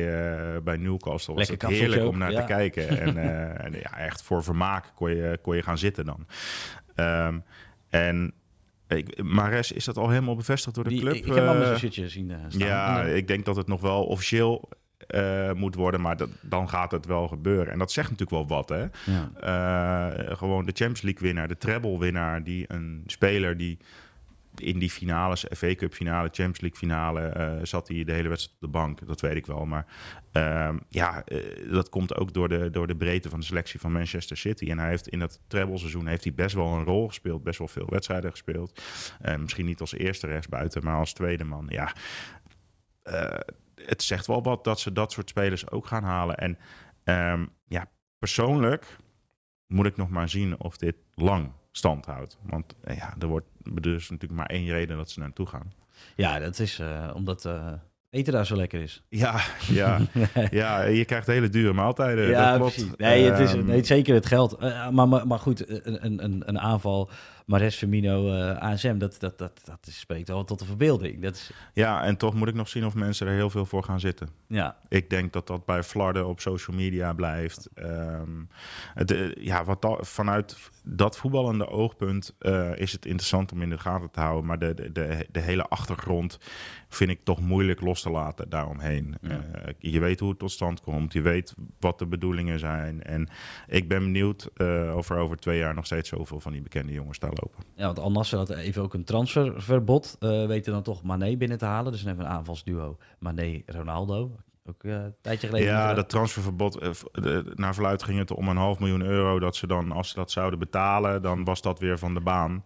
eh, 0.55 0.61
bij 0.63 0.77
Newcastle 0.77 1.35
was 1.35 1.49
Lekker 1.49 1.69
het 1.69 1.77
heerlijk 1.79 2.05
om 2.09 2.19
naar 2.19 2.31
ja. 2.31 2.41
te 2.41 2.47
kijken. 2.47 2.89
En, 3.03 3.17
eh, 3.17 3.65
en 3.65 3.73
ja, 3.73 3.99
echt 3.99 4.23
voor 4.23 4.45
vermaak 4.45 4.93
kon 4.95 5.11
je, 5.17 5.39
kon 5.43 5.57
je 5.57 5.63
gaan 5.63 5.79
zitten 5.79 6.05
dan. 6.05 6.27
Ehm, 6.95 7.39
en 7.89 8.33
ik, 8.89 9.23
Mares, 9.23 9.73
is 9.73 9.85
dat 9.85 9.97
al 9.97 10.09
helemaal 10.09 10.37
bevestigd 10.37 10.75
door 10.75 10.85
de 10.85 10.91
Die, 10.91 11.01
club? 11.01 11.15
ik, 11.15 11.27
ik 11.27 11.35
heb 11.35 11.47
al 11.47 11.53
met 11.55 11.63
Eh, 11.63 11.67
zijn 11.69 11.79
shirtje 11.79 12.09
zien 12.09 12.31
eh, 12.31 12.37
staan. 12.49 12.67
ja, 12.69 13.05
eh, 13.05 13.17
ik 13.17 13.27
denk 13.29 13.45
dat 13.45 13.57
het 13.57 13.67
nog 13.67 13.81
wel 13.81 14.05
officieel 14.05 14.69
eh, 15.07 15.53
moet 15.53 15.75
worden, 15.75 16.01
maar 16.01 16.17
dat, 16.17 16.29
dan 16.41 16.69
gaat 16.69 16.91
het 16.91 17.07
wel 17.07 17.29
gebeuren. 17.29 17.73
En 17.73 17.79
dat 17.79 17.93
zegt 17.93 18.11
natuurlijk 18.11 18.49
wel 18.49 18.59
wat, 18.59 18.69
hè? 18.69 18.87
ja. 19.13 19.31
Eh, 19.41 20.37
gewoon 20.37 20.65
de 20.65 20.73
Champions 20.75 21.03
League 21.03 21.23
winnaar, 21.23 21.49
de 21.49 21.59
treble 21.59 21.99
winnaar, 21.99 22.43
die 22.43 22.65
een 22.69 23.03
speler 23.07 23.57
die 23.57 23.79
in 24.57 24.79
die 24.79 24.91
finales, 24.91 25.45
FA 25.57 25.75
Cup 25.75 25.95
finale, 25.95 26.29
Champions 26.29 26.61
League 26.61 26.79
finale, 26.79 27.21
eh, 27.21 27.53
zat 27.63 27.89
hij 27.89 28.05
de 28.05 28.13
hele 28.13 28.29
wedstrijd 28.29 28.57
op 28.61 28.73
de 28.73 28.79
bank. 28.79 29.07
Dat 29.07 29.21
weet 29.21 29.37
ik 29.37 29.47
wel. 29.47 29.67
Maar 29.67 29.87
ehm, 30.33 30.79
ja, 30.89 31.25
dat 31.71 31.89
komt 31.89 32.15
ook 32.15 32.33
door 32.33 32.49
de, 32.49 32.71
door 32.71 32.87
de 32.87 32.97
breedte 32.97 33.29
van 33.29 33.41
de 33.41 33.47
selectie 33.47 33.81
van 33.81 33.93
Manchester 33.93 34.37
City. 34.37 34.71
En 34.71 34.79
hij 34.79 34.89
heeft 34.89 35.09
in 35.09 35.19
dat 35.19 35.41
treble 35.47 35.79
seizoen 35.79 36.07
heeft 36.07 36.25
hij 36.25 36.35
best 36.35 36.55
wel 36.55 36.67
een 36.67 36.85
rol 36.85 37.09
gespeeld, 37.09 37.43
best 37.43 37.59
wel 37.59 37.69
veel 37.69 37.87
wedstrijden 37.91 38.31
gespeeld. 38.31 38.83
Misschien 39.39 39.67
niet 39.67 39.81
als 39.81 39.95
eerste 39.95 40.27
rechtsbuiten, 40.27 40.85
maar 40.85 40.97
als 40.97 41.13
tweede 41.13 41.45
man. 41.45 41.67
Ja, 41.69 41.93
het 43.87 44.03
zegt 44.03 44.27
wel 44.27 44.43
wat 44.43 44.65
dat 44.65 44.81
ze 44.81 44.93
dat 44.93 45.13
soort 45.13 45.29
spelers 45.29 45.71
ook 45.71 45.87
gaan 45.87 46.05
halen. 46.05 46.37
En 46.37 46.59
ehm, 47.05 47.47
ja, 47.67 47.91
persoonlijk 48.19 48.97
moet 49.67 49.87
ik 49.87 49.97
nog 49.97 50.09
maar 50.09 50.29
zien 50.29 50.61
of 50.61 50.77
dit 50.77 50.97
lang 51.15 51.53
stand 51.73 52.07
houdt. 52.07 52.39
Want 52.43 52.77
eh, 52.81 52.97
ja, 52.97 53.15
er 53.19 53.27
wordt 53.27 53.47
is 53.83 54.11
natuurlijk 54.11 54.41
maar 54.41 54.47
één 54.51 54.67
reden 54.67 54.97
dat 54.97 55.11
ze 55.11 55.21
naartoe 55.21 55.47
gaan. 55.47 55.73
Ja, 56.17 56.39
dat 56.39 56.59
is 56.59 56.79
eh, 56.79 57.11
omdat 57.15 57.45
eh, 57.45 57.73
eten 58.13 58.33
daar 58.33 58.47
zo 58.47 58.57
lekker 58.57 58.81
is. 58.81 59.03
Ja, 59.09 59.41
ja, 59.69 59.99
ja, 60.51 60.83
je 60.83 61.05
krijgt 61.05 61.27
hele 61.27 61.49
dure 61.49 61.73
maaltijden. 61.73 62.29
ja, 62.29 62.51
dat 62.51 62.59
klopt. 62.61 62.75
precies. 62.75 62.93
Nee, 62.97 63.31
het 63.31 63.39
is 63.39 63.55
Ehm, 63.55 63.65
nee, 63.67 63.85
zeker 63.85 64.15
het 64.15 64.27
geld. 64.27 64.53
Eh, 64.57 64.89
maar, 64.89 65.09
maar, 65.09 65.27
maar 65.27 65.39
goed, 65.39 65.69
een, 65.87 66.05
een- 66.05 66.25
een, 66.25 66.43
een 66.47 66.59
aanval, 66.61 67.11
Mares, 67.47 67.77
Firmino, 67.77 68.33
eh 68.35 68.59
ASM, 68.59 68.99
dat, 68.99 69.17
dat, 69.21 69.39
dat, 69.39 69.61
dat 69.65 69.79
is- 69.87 69.99
spreekt 69.99 70.29
wel 70.29 70.45
tot 70.45 70.59
de 70.59 70.65
verbeelding. 70.65 71.23
Dat 71.23 71.35
is, 71.35 71.51
ja, 71.73 72.03
en 72.05 72.17
toch 72.17 72.35
moet 72.35 72.49
ik 72.49 72.55
nog 72.55 72.69
zien 72.69 72.87
of 72.87 72.95
mensen 72.95 73.27
er 73.27 73.33
heel 73.35 73.51
veel 73.51 73.67
voor 73.67 73.83
gaan 73.85 74.01
zitten. 74.01 74.29
ja, 74.47 74.77
Ik 74.89 75.11
denk 75.11 75.33
dat 75.33 75.47
dat 75.47 75.65
bij 75.65 75.83
Flarden 75.83 76.27
op 76.27 76.41
social 76.41 76.77
media 76.77 77.13
blijft. 77.13 77.69
Ehm, 77.75 78.31
het, 78.95 79.11
eh, 79.11 79.35
ja, 79.35 79.65
wat 79.65 79.83
da- 79.83 79.99
vanuit 80.01 80.57
dat 80.83 81.17
voetballende 81.17 81.69
oogpunt 81.69 82.35
eh, 82.39 82.77
is 82.77 82.93
het 82.93 83.07
interessant 83.07 83.53
om 83.53 83.63
in 83.63 83.71
de 83.71 83.79
gaten 83.79 84.11
te 84.11 84.21
houden. 84.21 84.47
Maar 84.47 84.59
de, 84.59 84.75
de, 84.75 84.93
de, 84.93 85.27
de 85.31 85.41
hele 85.41 85.69
achtergrond 85.69 86.39
vind 86.89 87.11
ik 87.11 87.21
toch 87.25 87.41
moeilijk 87.41 87.81
los 87.81 88.03
te 88.03 88.11
laten 88.11 88.49
daaromheen. 88.49 89.15
Ja. 89.21 89.29
Eh, 89.29 89.75
je 89.79 90.01
weet 90.01 90.21
hoe 90.21 90.29
het 90.29 90.39
tot 90.39 90.51
stand 90.51 90.81
komt. 90.81 91.13
Je 91.13 91.21
weet 91.21 91.55
wat 91.81 91.99
de 91.99 92.07
bedoelingen 92.07 92.59
zijn. 92.59 93.03
En 93.03 93.29
ik 93.67 93.89
ben 93.89 94.03
benieuwd 94.03 94.51
eh, 94.55 94.95
of 94.97 95.11
er 95.11 95.17
over 95.17 95.37
twee 95.37 95.59
jaar 95.59 95.75
nog 95.75 95.87
steeds 95.87 96.09
zoveel 96.09 96.41
van 96.41 96.53
die 96.53 96.63
bekende 96.63 96.93
jongens 96.93 97.19
daar 97.19 97.33
lopen. 97.35 97.65
ja, 97.75 97.85
want 97.85 97.99
Al 97.99 98.25
had 98.39 98.51
even 98.51 98.83
ook 98.83 98.95
een 98.95 99.05
transferverbod. 99.05 100.17
weten 100.21 100.73
dan 100.73 100.83
toch 100.83 101.03
Mané 101.03 101.37
binnen 101.37 101.59
te 101.59 101.65
halen. 101.65 101.93
Dus 101.93 102.01
dan 102.01 102.09
hebben 102.09 102.27
we 102.27 102.33
een 102.33 102.39
aanvalsduo 102.39 102.99
Mané-Ronaldo. 103.19 104.37
Ook 104.69 104.85
eh, 104.85 104.93
een 104.93 105.15
tijdje 105.21 105.47
geleden. 105.47 105.69
Ja, 105.69 105.95
dat 105.95 106.09
transferverbod, 106.09 106.79
eh, 106.79 106.91
de- 107.13 107.53
naar 107.55 107.75
verluid 107.75 108.03
ging 108.03 108.19
het 108.19 108.31
om 108.31 108.49
een 108.49 108.57
half 108.57 108.79
miljoen 108.79 109.03
euro. 109.03 109.39
Dat 109.39 109.57
ze 109.57 109.67
dan, 109.67 109.93
als 109.93 110.09
ze 110.09 110.15
dat 110.15 110.31
zouden 110.31 110.59
betalen, 110.59 111.23
dan 111.23 111.45
was 111.45 111.63
dat 111.63 111.79
weer 111.79 111.99
van 111.99 112.15
de 112.15 112.21
baan. 112.21 112.65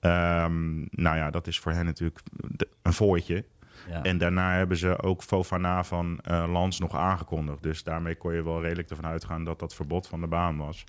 Ehm, 0.00 0.78
nou 0.80 1.16
ja, 1.16 1.30
dat 1.30 1.46
is 1.46 1.58
voor 1.60 1.72
hen 1.72 1.84
natuurlijk 1.84 2.20
de- 2.32 2.68
een 2.82 2.92
voortje. 2.92 3.44
ja. 3.88 4.02
En 4.02 4.18
daarna 4.18 4.52
hebben 4.52 4.76
ze 4.76 5.02
ook 5.02 5.22
Fofana 5.22 5.84
van 5.84 6.18
eh 6.22 6.44
Lans 6.52 6.78
nog 6.78 6.96
aangekondigd. 6.96 7.62
Dus 7.62 7.82
daarmee 7.84 8.14
kon 8.16 8.34
je 8.34 8.42
wel 8.44 8.62
redelijk 8.62 8.90
ervan 8.90 9.06
uitgaan 9.06 9.44
dat 9.44 9.58
dat 9.58 9.74
verbod 9.74 10.06
van 10.08 10.20
de 10.20 10.26
baan 10.26 10.56
was. 10.56 10.84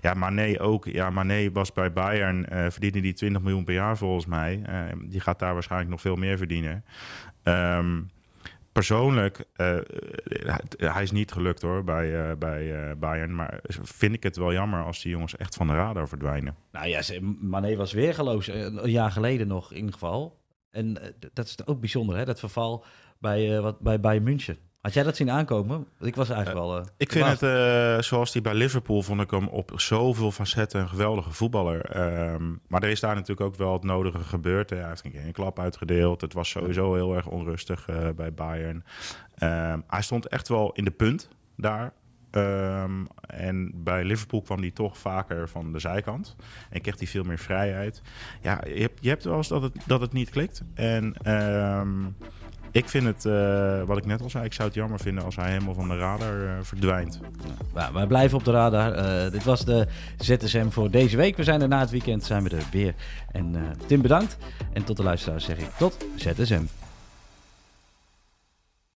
Ja, 0.00 0.14
Mané 0.14 0.60
ook. 0.60 0.84
Ja, 0.84 1.10
Mané 1.10 1.50
was 1.52 1.72
bij 1.72 1.92
Bayern, 1.92 2.48
eh 2.48 2.70
verdiende 2.70 3.00
die 3.00 3.12
20 3.12 3.42
miljoen 3.42 3.64
per 3.64 3.74
jaar 3.74 3.96
volgens 3.96 4.26
mij. 4.26 4.62
Die 5.04 5.20
gaat 5.20 5.38
daar 5.38 5.52
waarschijnlijk 5.52 5.90
nog 5.90 6.00
veel 6.00 6.16
meer 6.16 6.36
verdienen. 6.38 6.84
Ehm, 7.42 8.02
persoonlijk, 8.76 9.44
eh, 9.54 9.76
hij 10.76 11.02
is 11.02 11.10
niet 11.10 11.32
gelukt 11.32 11.62
hoor 11.62 11.84
bij, 11.84 12.30
eh, 12.30 12.36
bij 12.36 12.88
eh, 12.90 12.96
Bayern. 12.96 13.34
Maar 13.34 13.60
vind 13.82 14.14
ik 14.14 14.22
het 14.22 14.36
wel 14.36 14.52
jammer 14.52 14.84
als 14.84 15.02
die 15.02 15.10
jongens 15.10 15.36
echt 15.36 15.54
van 15.54 15.66
de 15.66 15.72
radar 15.72 16.08
verdwijnen. 16.08 16.54
Nou 16.72 16.86
ja, 16.88 17.02
Mané 17.40 17.76
was 17.76 17.92
weergeloos. 17.92 18.48
eh, 18.48 18.60
Een 18.62 18.90
jaar 18.90 19.10
geleden 19.10 19.46
nog 19.48 19.70
in 19.70 19.76
ieder 19.76 19.92
geval. 19.92 20.38
En 20.70 21.02
eh, 21.02 21.08
dat 21.32 21.46
is 21.46 21.66
ook 21.66 21.80
bijzonder, 21.80 22.16
hè? 22.16 22.24
Dat 22.24 22.38
verval 22.38 22.84
bij, 23.18 23.56
eh 23.56 23.62
wat, 23.62 23.80
bij 23.80 24.00
Bayern 24.00 24.24
München. 24.24 24.58
Had 24.86 24.94
jij 24.94 25.04
dat 25.04 25.16
zien 25.16 25.30
aankomen? 25.30 25.86
Ik 26.00 26.16
was 26.16 26.28
eigenlijk 26.30 26.66
wel... 26.66 26.78
eh, 26.78 26.84
Ik 26.96 27.12
vind 27.12 27.26
het, 27.26 27.42
eh, 27.42 27.98
zoals 28.02 28.32
hij 28.32 28.42
bij 28.42 28.54
Liverpool, 28.54 29.02
vond 29.02 29.20
ik 29.20 29.30
hem 29.30 29.48
op 29.48 29.72
zoveel 29.76 30.32
facetten 30.32 30.80
een 30.80 30.88
geweldige 30.88 31.32
voetballer. 31.32 31.80
Ehm, 31.90 32.44
maar 32.68 32.82
er 32.82 32.88
is 32.88 33.00
daar 33.00 33.14
natuurlijk 33.14 33.40
ook 33.40 33.56
wel 33.56 33.72
het 33.72 33.82
nodige 33.82 34.18
gebeurd. 34.18 34.70
Hij 34.70 34.88
heeft 34.88 35.04
een 35.04 35.10
keer 35.10 35.26
een 35.26 35.32
klap 35.32 35.58
uitgedeeld. 35.58 36.20
Het 36.20 36.32
was 36.32 36.48
sowieso 36.48 36.94
heel 36.94 37.14
erg 37.14 37.26
onrustig 37.26 37.88
eh, 37.88 38.08
bij 38.16 38.32
Bayern. 38.32 38.84
Ehm, 39.34 39.80
hij 39.86 40.02
stond 40.02 40.28
echt 40.28 40.48
wel 40.48 40.72
in 40.72 40.84
de 40.84 40.90
punt 40.90 41.28
daar. 41.56 41.92
Ehm, 42.30 43.04
en 43.26 43.70
bij 43.74 44.04
Liverpool 44.04 44.42
kwam 44.42 44.60
hij 44.60 44.70
toch 44.70 44.98
vaker 44.98 45.48
van 45.48 45.72
de 45.72 45.78
zijkant. 45.78 46.36
En 46.70 46.80
kreeg 46.80 46.98
hij 46.98 47.06
veel 47.06 47.24
meer 47.24 47.38
vrijheid. 47.38 48.02
Ja, 48.42 48.60
je 48.66 48.80
hebt, 48.80 48.98
je 49.02 49.08
hebt 49.08 49.24
wel 49.24 49.36
eens 49.36 49.48
dat 49.48 49.62
het, 49.62 49.76
dat 49.86 50.00
het 50.00 50.12
niet 50.12 50.30
klikt. 50.30 50.62
En 50.74 51.14
ik 52.76 52.88
vind 52.88 53.04
het, 53.04 53.24
eh, 53.24 53.82
wat 53.82 53.96
ik 53.96 54.06
net 54.06 54.22
al 54.22 54.30
zei, 54.30 54.44
ik 54.44 54.52
zou 54.52 54.68
het 54.68 54.76
jammer 54.76 55.00
vinden 55.00 55.24
als 55.24 55.36
hij 55.36 55.50
helemaal 55.50 55.74
van 55.74 55.88
de 55.88 55.96
radar 55.96 56.44
eh, 56.44 56.50
verdwijnt. 56.62 57.20
Nou, 57.74 57.92
wij 57.92 58.06
blijven 58.06 58.38
op 58.38 58.44
de 58.44 58.50
radar. 58.50 58.92
Eh, 58.92 59.30
dit 59.30 59.44
was 59.44 59.64
de 59.64 59.86
ZSM 60.18 60.68
voor 60.68 60.90
deze 60.90 61.16
week. 61.16 61.36
We 61.36 61.44
zijn 61.44 61.62
er 61.62 61.68
na 61.68 61.80
het 61.80 61.90
weekend 61.90 62.24
zijn 62.24 62.42
we 62.42 62.50
er 62.50 62.64
weer. 62.70 62.94
En 63.32 63.76
Tim 63.86 64.02
bedankt. 64.02 64.36
En 64.72 64.84
tot 64.84 64.96
de 64.96 65.02
luisteraars 65.02 65.44
zeg 65.44 65.58
ik 65.58 65.68
tot 65.78 66.06
ZSM. 66.16 66.62